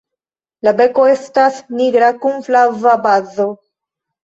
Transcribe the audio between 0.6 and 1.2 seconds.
La beko